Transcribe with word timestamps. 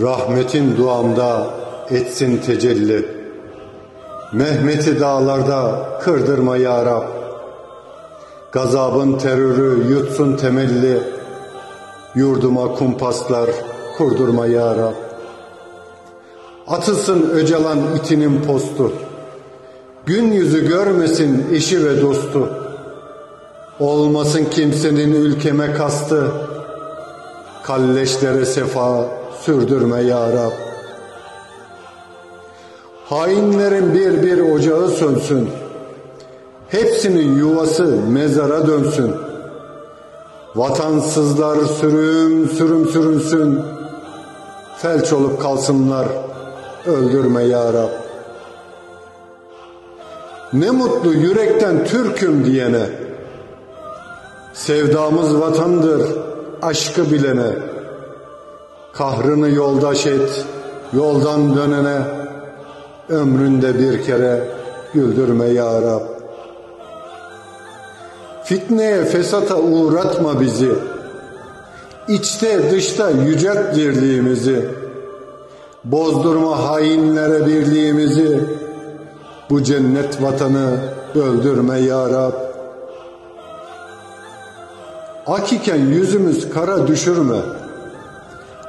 Rahmetin 0.00 0.76
duamda 0.76 1.46
etsin 1.90 2.38
tecelli. 2.46 3.06
Mehmet'i 4.32 5.00
dağlarda 5.00 5.88
kırdırma 6.02 6.56
ya 6.56 6.86
Rab. 6.86 7.02
Gazabın 8.52 9.18
terörü 9.18 9.92
yutsun 9.92 10.36
temelli. 10.36 11.02
Yurduma 12.14 12.74
kumpaslar 12.74 13.50
kurdurma 13.96 14.46
ya 14.46 14.76
Rab. 14.76 14.94
Atılsın 16.68 17.30
Öcalan 17.30 17.78
itinin 17.96 18.42
postu. 18.42 18.92
Gün 20.06 20.32
yüzü 20.32 20.68
görmesin 20.68 21.46
eşi 21.52 21.84
ve 21.84 22.02
dostu. 22.02 22.48
Olmasın 23.80 24.44
kimsenin 24.50 25.14
ülkeme 25.14 25.72
kastı. 25.72 26.32
Kalleşlere 27.62 28.44
sefa 28.44 29.18
sürdürme 29.40 30.02
ya 30.02 30.32
Rab. 30.32 30.52
Hainlerin 33.04 33.94
bir 33.94 34.22
bir 34.22 34.52
ocağı 34.52 34.88
sönsün. 34.88 35.48
Hepsinin 36.68 37.36
yuvası 37.38 37.84
mezara 38.08 38.66
dönsün. 38.66 39.14
Vatansızlar 40.56 41.58
sürüm 41.80 42.48
sürüm 42.48 42.88
sürünsün. 42.88 43.60
Felç 44.76 45.12
olup 45.12 45.42
kalsınlar. 45.42 46.06
Öldürme 46.86 47.42
ya 47.42 47.72
Rab. 47.72 47.88
Ne 50.52 50.70
mutlu 50.70 51.12
yürekten 51.12 51.84
Türk'üm 51.84 52.44
diyene. 52.44 52.86
Sevdamız 54.54 55.40
vatandır 55.40 56.02
aşkı 56.62 57.10
bilene. 57.10 57.77
Kahrını 58.98 59.50
yoldaş 59.50 60.06
et 60.06 60.46
yoldan 60.92 61.56
dönene. 61.56 61.98
Ömründe 63.08 63.78
bir 63.78 64.02
kere 64.02 64.48
güldürme 64.94 65.46
ya 65.46 65.82
Rab. 65.82 66.02
Fitneye 68.44 69.04
fesata 69.04 69.56
uğratma 69.56 70.40
bizi. 70.40 70.70
İçte 72.08 72.70
dışta 72.70 73.10
yücelt 73.10 73.74
dirliğimizi. 73.74 74.68
Bozdurma 75.84 76.68
hainlere 76.68 77.46
birliğimizi. 77.46 78.40
Bu 79.50 79.62
cennet 79.62 80.22
vatanı 80.22 80.78
öldürme 81.14 81.78
ya 81.78 82.10
Rab. 82.10 82.32
Ak 85.26 85.52
yüzümüz 85.76 86.50
kara 86.50 86.86
düşürme. 86.86 87.36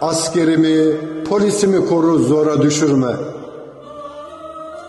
Askerimi, 0.00 0.96
polisimi 1.24 1.88
koru 1.88 2.18
zora 2.18 2.62
düşürme. 2.62 3.16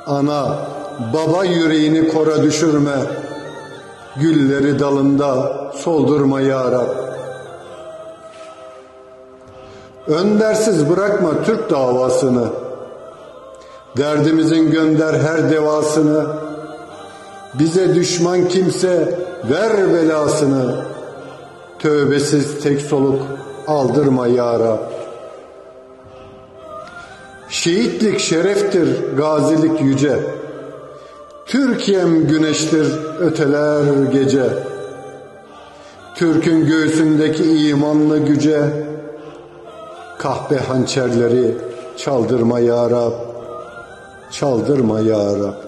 Ana, 0.07 0.57
baba 1.13 1.45
yüreğini 1.45 2.07
kora 2.07 2.43
düşürme. 2.43 2.95
Gülleri 4.15 4.79
dalında 4.79 5.61
soldurma 5.75 6.41
ya 6.41 6.71
Rab. 6.71 6.87
Öndersiz 10.07 10.89
bırakma 10.89 11.29
Türk 11.45 11.69
davasını. 11.69 12.47
Derdimizin 13.97 14.71
gönder 14.71 15.13
her 15.13 15.51
devasını. 15.51 16.25
Bize 17.59 17.95
düşman 17.95 18.47
kimse 18.47 19.19
ver 19.49 19.93
belasını. 19.93 20.75
Tövbesiz 21.79 22.63
tek 22.63 22.81
soluk 22.81 23.21
aldırma 23.67 24.27
ya 24.27 24.59
Rab. 24.59 25.00
Şehitlik 27.63 28.19
şereftir, 28.19 29.17
gazilik 29.17 29.81
yüce. 29.81 30.19
Türkiye'm 31.45 32.27
güneştir, 32.27 32.87
öteler 33.19 34.11
gece. 34.11 34.49
Türk'ün 36.15 36.65
göğsündeki 36.65 37.69
imanlı 37.69 38.19
güce, 38.19 38.87
kahpe 40.19 40.55
hançerleri 40.55 41.57
çaldırma 41.97 42.59
ya 42.59 42.89
Rab, 42.89 43.13
çaldırma 44.31 44.99
ya 44.99 45.39
Rab. 45.39 45.63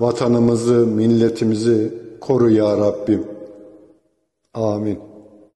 Vatanımızı, 0.00 0.86
milletimizi 0.86 1.94
koru 2.20 2.50
ya 2.50 2.76
Rabbim. 2.76 3.26
Amin. 4.54 5.07